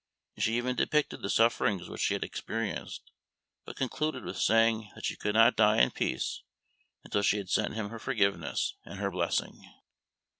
She 0.39 0.57
even 0.57 0.75
depicted 0.75 1.21
the 1.21 1.29
sufferings 1.29 1.87
which 1.87 2.01
she 2.01 2.15
had 2.15 2.23
experienced, 2.23 3.11
but 3.65 3.75
concluded 3.75 4.23
with 4.25 4.39
saying 4.39 4.89
that 4.95 5.05
she 5.05 5.15
could 5.15 5.35
not 5.35 5.55
die 5.55 5.79
in 5.79 5.91
peace 5.91 6.41
until 7.03 7.21
she 7.21 7.37
had 7.37 7.51
sent 7.51 7.75
him 7.75 7.89
her 7.89 7.99
forgiveness 7.99 8.73
and 8.83 8.97
her 8.97 9.11
blessing. 9.11 9.61